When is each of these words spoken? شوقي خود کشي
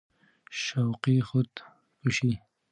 شوقي 0.63 1.15
خود 1.27 1.51
کشي 2.01 2.33